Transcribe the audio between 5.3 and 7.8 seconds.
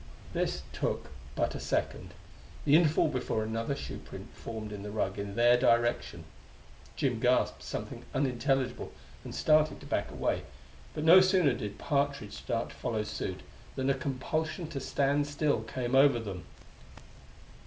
their direction. Jim gasped